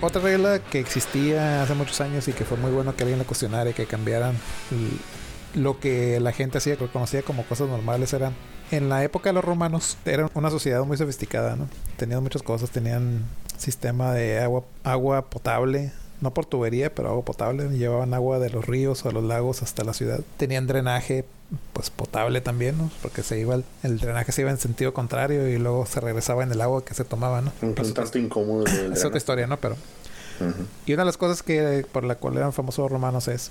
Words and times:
otra 0.00 0.22
regla 0.22 0.58
que 0.58 0.80
existía 0.80 1.62
hace 1.62 1.74
muchos 1.74 2.00
años 2.00 2.26
y 2.28 2.32
que 2.32 2.44
fue 2.44 2.56
muy 2.56 2.70
bueno 2.70 2.94
que 2.96 3.02
alguien 3.02 3.18
la 3.18 3.24
cuestionara 3.24 3.70
y 3.70 3.74
que 3.74 3.86
cambiaran 3.86 4.34
lo 5.54 5.80
que 5.80 6.20
la 6.20 6.32
gente 6.32 6.58
hacía, 6.58 6.76
que 6.76 6.86
conocía 6.86 7.22
como 7.22 7.44
cosas 7.44 7.68
normales, 7.68 8.12
eran 8.12 8.34
en 8.70 8.88
la 8.88 9.02
época 9.02 9.30
de 9.30 9.34
los 9.34 9.44
romanos, 9.44 9.98
eran 10.04 10.30
una 10.34 10.50
sociedad 10.50 10.84
muy 10.84 10.96
sofisticada, 10.96 11.56
¿no? 11.56 11.68
Tenían 11.96 12.22
muchas 12.22 12.42
cosas, 12.42 12.70
tenían 12.70 13.24
sistema 13.58 14.12
de 14.12 14.38
agua, 14.38 14.64
agua 14.84 15.28
potable, 15.28 15.92
no 16.20 16.32
por 16.32 16.46
tubería, 16.46 16.94
pero 16.94 17.10
agua 17.10 17.24
potable. 17.24 17.68
Llevaban 17.70 18.14
agua 18.14 18.38
de 18.38 18.50
los 18.50 18.66
ríos 18.66 19.04
o 19.04 19.10
los 19.10 19.24
lagos 19.24 19.62
hasta 19.62 19.84
la 19.84 19.94
ciudad. 19.94 20.20
Tenían 20.36 20.66
drenaje, 20.66 21.24
pues 21.72 21.90
potable 21.90 22.40
también, 22.40 22.78
¿no? 22.78 22.90
Porque 23.02 23.22
se 23.22 23.38
iba, 23.38 23.58
el, 23.82 23.98
drenaje 23.98 24.32
se 24.32 24.42
iba 24.42 24.50
en 24.50 24.58
sentido 24.58 24.92
contrario 24.92 25.48
y 25.48 25.58
luego 25.58 25.86
se 25.86 26.00
regresaba 26.00 26.42
en 26.42 26.52
el 26.52 26.60
agua 26.60 26.84
que 26.84 26.94
se 26.94 27.04
tomaba, 27.04 27.40
¿no? 27.40 27.52
Un 27.62 27.74
tanto 27.74 28.18
incómodo. 28.18 28.64
es 28.66 29.04
otra 29.04 29.18
historia, 29.18 29.46
¿no? 29.46 29.56
Pero. 29.58 29.76
Y 30.86 30.94
una 30.94 31.02
de 31.02 31.06
las 31.06 31.18
cosas 31.18 31.42
que 31.42 31.84
por 31.92 32.04
la 32.04 32.14
cual 32.14 32.38
eran 32.38 32.54
famosos 32.54 32.84
los 32.84 32.92
romanos 32.92 33.28
es 33.28 33.50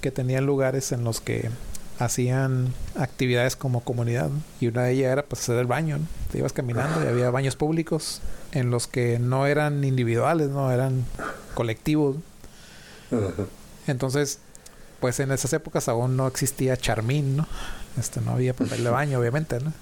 que 0.00 0.12
tenían 0.12 0.46
lugares 0.46 0.92
en 0.92 1.02
los 1.02 1.20
que 1.20 1.50
hacían 1.98 2.72
actividades 2.96 3.56
como 3.56 3.80
comunidad. 3.80 4.30
Y 4.60 4.68
una 4.68 4.84
de 4.84 4.92
ellas 4.92 5.12
era 5.12 5.24
pues 5.24 5.42
hacer 5.42 5.58
el 5.58 5.66
baño. 5.66 5.98
Te 6.30 6.38
ibas 6.38 6.52
caminando 6.52 7.02
y 7.04 7.08
había 7.08 7.30
baños 7.30 7.56
públicos 7.56 8.20
en 8.52 8.70
los 8.70 8.86
que 8.86 9.18
no 9.18 9.46
eran 9.46 9.84
individuales, 9.84 10.48
no 10.48 10.70
eran 10.70 11.04
colectivos. 11.58 12.14
Entonces, 13.88 14.38
pues 15.00 15.18
en 15.18 15.32
esas 15.32 15.52
épocas 15.52 15.88
aún 15.88 16.16
no 16.16 16.28
existía 16.28 16.76
Charmín, 16.76 17.36
¿no? 17.36 17.48
Este, 17.98 18.20
no 18.20 18.30
había 18.30 18.54
papel 18.54 18.84
de 18.84 18.90
baño, 18.90 19.18
obviamente, 19.18 19.58
¿no? 19.58 19.72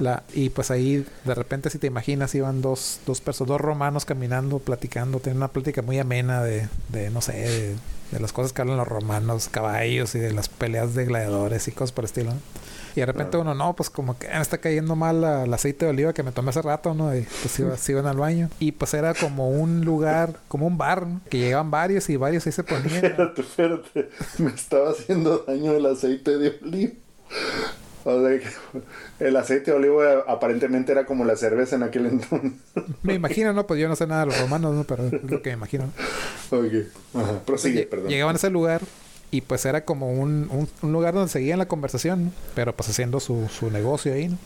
La, 0.00 0.24
y 0.34 0.50
pues 0.50 0.70
ahí 0.70 1.06
de 1.24 1.34
repente 1.34 1.70
si 1.70 1.78
te 1.78 1.86
imaginas 1.86 2.34
iban 2.34 2.60
dos, 2.60 3.00
dos 3.06 3.20
personas, 3.20 3.48
dos 3.48 3.60
romanos 3.60 4.04
caminando, 4.04 4.58
platicando, 4.58 5.20
teniendo 5.20 5.44
una 5.44 5.52
plática 5.52 5.82
muy 5.82 5.98
amena 5.98 6.42
de, 6.42 6.68
de 6.88 7.10
no 7.10 7.20
sé, 7.20 7.32
de, 7.32 7.76
de 8.10 8.20
las 8.20 8.32
cosas 8.32 8.52
que 8.52 8.62
hablan 8.62 8.76
los 8.76 8.88
romanos, 8.88 9.48
caballos 9.48 10.14
y 10.14 10.18
de 10.18 10.32
las 10.32 10.48
peleas 10.48 10.94
de 10.94 11.04
gladiadores 11.04 11.68
y 11.68 11.72
cosas 11.72 11.92
por 11.92 12.04
el 12.04 12.06
estilo. 12.06 12.32
Y 12.96 13.00
de 13.00 13.06
repente 13.06 13.36
uno, 13.36 13.54
no, 13.54 13.76
pues 13.76 13.90
como 13.90 14.18
que 14.18 14.26
me 14.28 14.40
está 14.40 14.58
cayendo 14.58 14.96
mal 14.96 15.22
el 15.22 15.54
aceite 15.54 15.84
de 15.84 15.90
oliva 15.92 16.12
que 16.12 16.24
me 16.24 16.32
tomé 16.32 16.50
hace 16.50 16.62
rato, 16.62 16.94
¿no? 16.94 17.14
Y 17.14 17.26
pues 17.42 17.56
iba, 17.60 17.76
iban 17.88 18.06
al 18.06 18.16
baño. 18.16 18.50
Y 18.58 18.72
pues 18.72 18.92
era 18.94 19.14
como 19.14 19.50
un 19.50 19.84
lugar, 19.84 20.40
como 20.48 20.66
un 20.66 20.78
bar, 20.78 21.06
que 21.30 21.38
llegaban 21.38 21.70
varios 21.70 22.08
y 22.10 22.16
varios 22.16 22.46
ahí 22.46 22.52
se 22.52 22.64
ponían. 22.64 22.86
Espérate, 23.04 23.40
espérate. 23.42 24.08
Me 24.38 24.50
estaba 24.50 24.90
haciendo 24.90 25.44
daño 25.46 25.72
el 25.72 25.86
aceite 25.86 26.38
de 26.38 26.58
oliva. 26.60 26.92
O 28.04 28.26
sea, 28.26 28.38
el 29.20 29.36
aceite 29.36 29.70
de 29.70 29.76
oliva 29.76 30.24
aparentemente 30.26 30.92
era 30.92 31.06
como 31.06 31.24
la 31.24 31.36
cerveza 31.36 31.76
en 31.76 31.82
aquel 31.82 32.06
entonces. 32.06 32.52
Me 33.02 33.14
imagino, 33.14 33.52
¿no? 33.52 33.66
Pues 33.66 33.80
yo 33.80 33.88
no 33.88 33.96
sé 33.96 34.06
nada 34.06 34.20
de 34.20 34.26
los 34.26 34.40
romanos, 34.40 34.74
¿no? 34.74 34.84
Pero 34.84 35.06
es 35.06 35.30
lo 35.30 35.42
que 35.42 35.50
me 35.50 35.54
imagino. 35.56 35.84
Ok. 36.50 36.72
Ajá. 37.14 37.40
Prosigue, 37.44 37.84
perdón. 37.84 38.08
Llegaban 38.08 38.34
a 38.34 38.38
ese 38.38 38.50
lugar 38.50 38.82
y 39.30 39.42
pues 39.42 39.66
era 39.66 39.84
como 39.84 40.12
un, 40.12 40.68
un, 40.82 40.92
lugar 40.92 41.14
donde 41.14 41.30
seguían 41.30 41.58
la 41.58 41.68
conversación, 41.68 42.32
pero 42.54 42.74
pues 42.74 42.88
haciendo 42.88 43.20
su, 43.20 43.48
su 43.48 43.70
negocio 43.70 44.14
ahí, 44.14 44.28
¿no? 44.28 44.38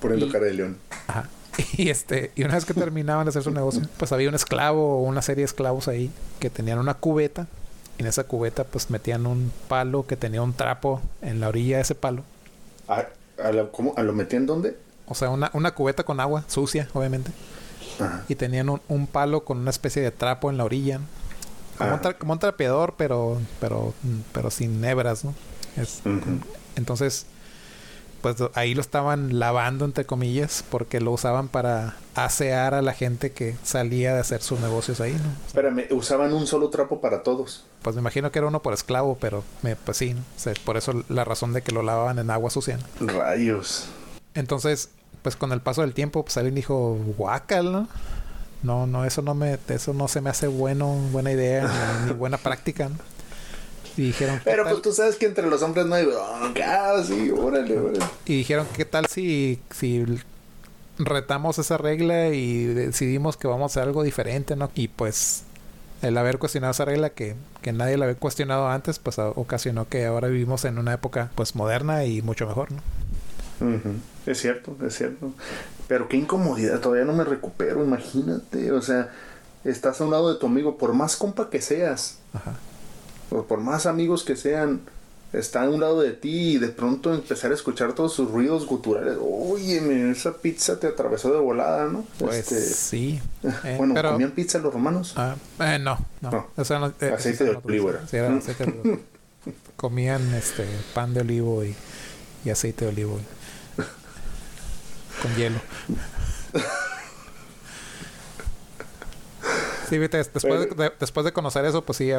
Poniendo 0.00 0.28
cara 0.30 0.46
de 0.46 0.54
león. 0.54 0.76
Ajá. 1.06 1.28
Y 1.76 1.90
este, 1.90 2.30
y 2.36 2.44
una 2.44 2.54
vez 2.54 2.64
que 2.64 2.74
terminaban 2.74 3.24
de 3.24 3.30
hacer 3.30 3.42
su 3.42 3.50
negocio, 3.50 3.82
pues 3.98 4.12
había 4.12 4.28
un 4.28 4.34
esclavo 4.34 4.98
o 4.98 5.02
una 5.02 5.20
serie 5.20 5.42
de 5.42 5.46
esclavos 5.46 5.88
ahí 5.88 6.10
que 6.38 6.50
tenían 6.50 6.78
una 6.78 6.94
cubeta. 6.94 7.48
Y 7.98 8.02
en 8.02 8.08
esa 8.08 8.24
cubeta 8.24 8.64
pues 8.64 8.90
metían 8.90 9.26
un 9.26 9.52
palo 9.68 10.06
que 10.06 10.16
tenía 10.16 10.42
un 10.42 10.54
trapo 10.54 11.02
en 11.20 11.40
la 11.40 11.48
orilla 11.48 11.76
de 11.76 11.82
ese 11.82 11.94
palo. 11.94 12.22
¿A, 12.90 13.06
a, 13.42 13.52
lo, 13.52 13.70
¿cómo, 13.72 13.94
¿A 13.96 14.02
lo 14.02 14.12
metían 14.12 14.46
dónde? 14.46 14.76
O 15.06 15.14
sea, 15.14 15.30
una, 15.30 15.50
una 15.54 15.74
cubeta 15.74 16.04
con 16.04 16.20
agua 16.20 16.44
sucia, 16.48 16.88
obviamente. 16.92 17.30
Ajá. 17.98 18.24
Y 18.28 18.34
tenían 18.34 18.68
un, 18.68 18.80
un, 18.88 19.06
palo 19.06 19.44
con 19.44 19.58
una 19.58 19.70
especie 19.70 20.02
de 20.02 20.10
trapo 20.10 20.50
en 20.50 20.56
la 20.56 20.64
orilla. 20.64 21.00
Como, 21.78 21.94
un, 21.94 22.00
tra 22.00 22.18
como 22.18 22.32
un, 22.32 22.38
trapeador, 22.38 22.94
pero, 22.96 23.38
pero, 23.60 23.94
pero 24.32 24.50
sin 24.50 24.84
hebras, 24.84 25.24
¿no? 25.24 25.34
Es, 25.76 26.02
uh 26.04 26.08
-huh. 26.08 26.40
Entonces, 26.76 27.26
pues 28.20 28.36
ahí 28.54 28.74
lo 28.74 28.80
estaban 28.80 29.38
lavando, 29.38 29.84
entre 29.84 30.04
comillas, 30.04 30.64
porque 30.70 31.00
lo 31.00 31.12
usaban 31.12 31.48
para 31.48 31.96
asear 32.14 32.74
a 32.74 32.82
la 32.82 32.92
gente 32.92 33.32
que 33.32 33.56
salía 33.62 34.14
de 34.14 34.20
hacer 34.20 34.42
sus 34.42 34.60
negocios 34.60 35.00
ahí, 35.00 35.12
¿no? 35.12 35.46
Espérame, 35.46 35.86
¿usaban 35.90 36.32
un 36.32 36.46
solo 36.46 36.68
trapo 36.68 37.00
para 37.00 37.22
todos? 37.22 37.64
Pues 37.82 37.96
me 37.96 38.00
imagino 38.00 38.30
que 38.30 38.38
era 38.38 38.48
uno 38.48 38.60
por 38.60 38.74
esclavo, 38.74 39.16
pero 39.20 39.42
me, 39.62 39.74
pues 39.76 39.96
sí, 39.96 40.14
¿no? 40.14 40.20
o 40.20 40.38
sea, 40.38 40.52
por 40.64 40.76
eso 40.76 41.04
la 41.08 41.24
razón 41.24 41.52
de 41.52 41.62
que 41.62 41.72
lo 41.72 41.82
lavaban 41.82 42.18
en 42.18 42.30
agua 42.30 42.50
sucia. 42.50 42.78
¿no? 43.00 43.12
Rayos. 43.12 43.86
Entonces, 44.34 44.90
pues 45.22 45.36
con 45.36 45.52
el 45.52 45.60
paso 45.60 45.80
del 45.80 45.94
tiempo, 45.94 46.22
pues 46.22 46.36
alguien 46.36 46.54
dijo, 46.54 46.98
guacal, 47.16 47.72
¿no? 47.72 47.88
No, 48.62 48.86
no, 48.86 49.04
eso 49.06 49.22
no 49.22 49.34
me, 49.34 49.58
eso 49.68 49.94
no 49.94 50.08
se 50.08 50.20
me 50.20 50.30
hace 50.30 50.46
bueno, 50.46 50.94
buena 51.12 51.32
idea, 51.32 52.04
ni, 52.06 52.12
buena 52.18 52.36
práctica, 52.36 52.88
¿no? 52.88 52.96
Y 53.96 54.02
dijeron, 54.02 54.40
Pero 54.44 54.64
pues 54.64 54.82
tú 54.82 54.92
sabes 54.92 55.16
que 55.16 55.26
entre 55.26 55.46
los 55.48 55.62
hombres 55.62 55.86
no 55.86 55.94
hay 55.94 56.04
bronca, 56.04 56.94
ah, 56.94 57.02
sí, 57.02 57.30
órale, 57.30 57.76
órale. 57.78 58.04
Y 58.24 58.36
dijeron, 58.38 58.66
¿qué 58.76 58.84
tal 58.84 59.06
si, 59.06 59.60
si 59.70 60.04
retamos 60.98 61.58
esa 61.58 61.76
regla 61.76 62.28
y 62.28 62.66
decidimos 62.66 63.36
que 63.36 63.48
vamos 63.48 63.62
a 63.62 63.80
hacer 63.80 63.88
algo 63.88 64.02
diferente, 64.02 64.56
¿no? 64.56 64.70
Y 64.74 64.88
pues 64.88 65.42
el 66.02 66.16
haber 66.18 66.38
cuestionado 66.38 66.70
esa 66.72 66.84
regla 66.84 67.10
que, 67.10 67.34
que 67.62 67.72
nadie 67.72 67.96
la 67.96 68.06
había 68.06 68.16
cuestionado 68.16 68.68
antes, 68.68 68.98
pues 68.98 69.18
ocasionó 69.18 69.88
que 69.88 70.06
ahora 70.06 70.28
vivimos 70.28 70.64
en 70.64 70.78
una 70.78 70.94
época 70.94 71.30
pues 71.34 71.54
moderna 71.54 72.04
y 72.04 72.22
mucho 72.22 72.46
mejor, 72.46 72.72
¿no? 72.72 72.80
Uh 73.60 73.74
-huh. 73.74 73.94
Es 74.26 74.40
cierto, 74.40 74.76
es 74.86 74.96
cierto. 74.96 75.32
Pero 75.88 76.08
qué 76.08 76.16
incomodidad, 76.16 76.80
todavía 76.80 77.04
no 77.04 77.12
me 77.12 77.24
recupero, 77.24 77.84
imagínate. 77.84 78.72
O 78.72 78.80
sea, 78.80 79.10
estás 79.64 80.00
a 80.00 80.04
un 80.04 80.10
lado 80.10 80.32
de 80.32 80.38
tu 80.38 80.46
amigo, 80.46 80.78
por 80.78 80.94
más 80.94 81.16
compa 81.16 81.50
que 81.50 81.60
seas. 81.60 82.18
Ajá 82.32 82.52
o 83.30 83.44
por 83.44 83.60
más 83.60 83.86
amigos 83.86 84.24
que 84.24 84.36
sean, 84.36 84.80
está 85.32 85.62
a 85.62 85.70
un 85.70 85.80
lado 85.80 86.00
de 86.00 86.12
ti 86.12 86.54
y 86.54 86.58
de 86.58 86.68
pronto 86.68 87.14
empezar 87.14 87.52
a 87.52 87.54
escuchar 87.54 87.92
todos 87.92 88.12
sus 88.12 88.30
ruidos 88.30 88.66
guturales. 88.66 89.16
Oye, 89.20 90.10
esa 90.10 90.34
pizza 90.34 90.78
te 90.80 90.86
atravesó 90.86 91.32
de 91.32 91.38
volada, 91.38 91.86
¿no? 91.86 92.04
Pues 92.18 92.38
este, 92.38 92.60
sí. 92.60 93.20
Eh, 93.64 93.76
bueno, 93.78 93.94
pero, 93.94 94.12
¿comían 94.12 94.32
pizza 94.32 94.58
los 94.58 94.72
romanos? 94.72 95.14
Uh, 95.16 95.62
eh, 95.62 95.78
no, 95.78 95.98
no. 96.20 96.30
no. 96.30 96.46
O 96.56 96.64
sea, 96.64 96.78
no 96.78 96.92
eh, 97.00 97.12
aceite 97.14 97.44
de 97.44 97.58
olivo 97.62 97.90
era. 97.90 98.06
Sí, 98.06 98.16
era 98.16 98.34
aceite 98.34 98.66
de 98.66 98.70
olivo. 98.70 99.00
Comían 99.76 100.34
este 100.34 100.66
pan 100.94 101.14
de 101.14 101.20
olivo 101.20 101.64
y, 101.64 101.74
y 102.44 102.50
aceite 102.50 102.84
de 102.84 102.90
olivo. 102.90 103.18
con 105.22 105.34
hielo. 105.36 105.58
Sí, 109.90 109.98
viste, 109.98 110.18
después, 110.18 110.76
de, 110.76 110.92
después 111.00 111.24
de 111.26 111.32
conocer 111.32 111.64
eso, 111.64 111.82
pues 111.82 111.98
sí, 111.98 112.10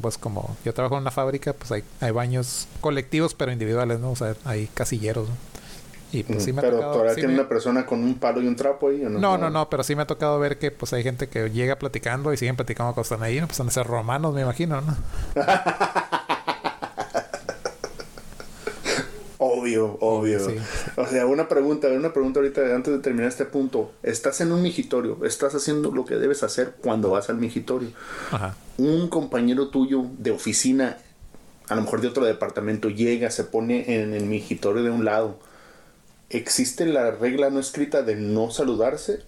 pues 0.00 0.16
como 0.16 0.56
yo 0.64 0.72
trabajo 0.72 0.94
en 0.94 1.02
una 1.02 1.10
fábrica, 1.10 1.52
pues 1.52 1.72
hay, 1.72 1.82
hay 2.00 2.12
baños 2.12 2.68
colectivos 2.80 3.34
pero 3.34 3.50
individuales, 3.52 3.98
¿no? 3.98 4.12
O 4.12 4.16
sea, 4.16 4.36
hay 4.44 4.68
casilleros, 4.68 5.28
¿no? 5.28 5.34
Y 6.12 6.22
pues 6.22 6.44
sí 6.44 6.52
me 6.52 6.62
pero 6.62 6.76
ha 6.76 6.76
tocado, 6.76 6.92
todavía 6.92 7.14
sí 7.14 7.20
tiene 7.20 7.34
me... 7.34 7.40
una 7.40 7.48
persona 7.48 7.84
con 7.84 8.02
un 8.02 8.14
palo 8.14 8.40
y 8.40 8.46
un 8.46 8.54
trapo 8.54 8.88
ahí, 8.88 9.04
¿o 9.04 9.10
no? 9.10 9.18
No, 9.18 9.36
no, 9.36 9.50
no, 9.50 9.68
pero 9.68 9.82
sí 9.82 9.96
me 9.96 10.02
ha 10.02 10.06
tocado 10.06 10.38
ver 10.38 10.56
que 10.58 10.70
pues 10.70 10.92
hay 10.92 11.02
gente 11.02 11.28
que 11.28 11.50
llega 11.50 11.76
platicando 11.76 12.32
y 12.32 12.36
siguen 12.36 12.54
platicando 12.54 12.94
cuando 12.94 13.02
están 13.02 13.22
ahí, 13.22 13.40
¿no? 13.40 13.48
Pues 13.48 13.58
van 13.58 13.68
a 13.68 13.72
ser 13.72 13.86
romanos, 13.86 14.32
me 14.32 14.42
imagino, 14.42 14.80
¿no? 14.80 14.96
Obvio, 19.66 19.98
obvio. 20.00 20.48
Sí. 20.48 20.56
O 20.96 21.06
sea, 21.06 21.26
una 21.26 21.48
pregunta, 21.48 21.88
una 21.88 22.12
pregunta 22.12 22.38
ahorita 22.38 22.74
antes 22.74 22.92
de 22.92 23.00
terminar 23.00 23.28
este 23.28 23.44
punto. 23.44 23.92
Estás 24.02 24.40
en 24.40 24.52
un 24.52 24.62
migitorio, 24.62 25.24
estás 25.24 25.54
haciendo 25.54 25.90
lo 25.90 26.04
que 26.04 26.14
debes 26.14 26.42
hacer 26.44 26.76
cuando 26.80 27.10
vas 27.10 27.30
al 27.30 27.38
migitorio. 27.38 27.90
Ajá. 28.30 28.56
Un 28.78 29.08
compañero 29.08 29.68
tuyo 29.68 30.04
de 30.18 30.30
oficina, 30.30 30.98
a 31.68 31.74
lo 31.74 31.82
mejor 31.82 32.00
de 32.00 32.08
otro 32.08 32.24
departamento, 32.24 32.90
llega, 32.90 33.30
se 33.30 33.44
pone 33.44 34.00
en 34.00 34.14
el 34.14 34.26
migitorio 34.26 34.84
de 34.84 34.90
un 34.90 35.04
lado. 35.04 35.38
¿Existe 36.30 36.86
la 36.86 37.10
regla 37.10 37.50
no 37.50 37.58
escrita 37.58 38.02
de 38.02 38.14
no 38.14 38.50
saludarse? 38.50 39.22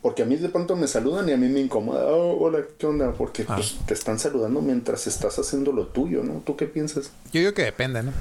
Porque 0.00 0.22
a 0.22 0.26
mí 0.26 0.36
de 0.36 0.48
pronto 0.48 0.76
me 0.76 0.86
saludan 0.86 1.28
y 1.28 1.32
a 1.32 1.36
mí 1.36 1.48
me 1.48 1.60
incomoda. 1.60 2.04
Oh, 2.06 2.38
hola, 2.38 2.60
¿qué 2.78 2.86
onda? 2.86 3.12
Porque 3.12 3.44
ah. 3.48 3.56
pues, 3.56 3.76
te 3.84 3.94
están 3.94 4.18
saludando 4.18 4.62
mientras 4.62 5.06
estás 5.06 5.38
haciendo 5.38 5.72
lo 5.72 5.88
tuyo, 5.88 6.22
¿no? 6.22 6.42
¿Tú 6.46 6.56
qué 6.56 6.66
piensas? 6.66 7.10
Yo 7.32 7.40
digo 7.40 7.52
que 7.52 7.64
depende, 7.64 8.02
¿no? 8.02 8.12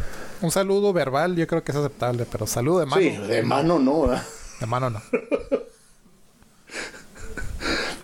Un 0.41 0.51
saludo 0.51 0.91
verbal 0.93 1.35
yo 1.35 1.45
creo 1.45 1.63
que 1.63 1.71
es 1.71 1.77
aceptable, 1.77 2.25
pero 2.31 2.47
saludo 2.47 2.79
de 2.79 2.85
mano. 2.87 3.01
Sí, 3.01 3.09
de 3.09 3.43
mano 3.43 3.77
no. 3.77 4.07
De 4.59 4.65
mano 4.65 4.89
no. 4.89 5.01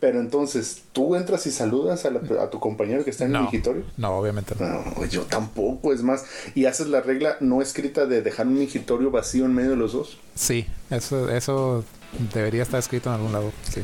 pero 0.03 0.19
entonces, 0.19 0.81
¿tú 0.91 1.15
entras 1.15 1.47
y 1.47 1.51
saludas 1.51 2.03
a, 2.03 2.09
la, 2.09 2.19
a 2.43 2.49
tu 2.49 2.59
compañero 2.59 3.05
que 3.05 3.09
está 3.09 3.23
en 3.23 3.31
no, 3.31 3.37
el 3.37 3.43
mingitorio? 3.45 3.85
No, 3.95 4.17
obviamente 4.17 4.53
no. 4.59 4.83
No, 4.83 5.05
yo 5.05 5.21
tampoco, 5.21 5.93
es 5.93 6.03
más. 6.03 6.25
¿Y 6.55 6.65
haces 6.65 6.87
la 6.87 6.99
regla 6.99 7.37
no 7.39 7.61
escrita 7.61 8.05
de 8.05 8.21
dejar 8.21 8.47
un 8.47 8.55
mingitorio 8.55 9.11
vacío 9.11 9.45
en 9.45 9.53
medio 9.53 9.69
de 9.69 9.75
los 9.77 9.93
dos? 9.93 10.17
Sí, 10.35 10.67
eso, 10.89 11.29
eso 11.29 11.85
debería 12.33 12.63
estar 12.63 12.81
escrito 12.81 13.07
en 13.11 13.15
algún 13.15 13.31
lado, 13.31 13.53
sí. 13.71 13.81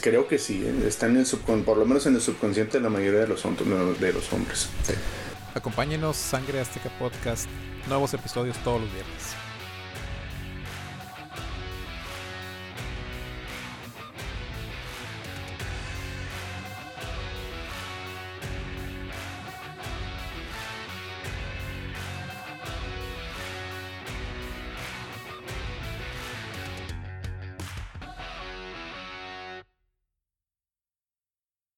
Creo 0.00 0.26
que 0.28 0.38
sí, 0.38 0.64
¿eh? 0.64 0.86
está 0.86 1.08
en 1.08 1.18
el 1.18 1.26
subcon 1.26 1.62
por 1.62 1.76
lo 1.76 1.84
menos 1.84 2.06
en 2.06 2.14
el 2.14 2.22
subconsciente 2.22 2.78
de 2.78 2.84
la 2.84 2.88
mayoría 2.88 3.20
de 3.20 3.28
los, 3.28 3.42
de 4.00 4.12
los 4.14 4.32
hombres. 4.32 4.70
Sí. 4.82 4.94
Acompáñenos, 5.52 6.16
Sangre 6.16 6.58
Azteca 6.58 6.88
Podcast, 6.98 7.50
nuevos 7.86 8.14
episodios 8.14 8.56
todos 8.64 8.80
los 8.80 8.90
viernes. 8.94 9.47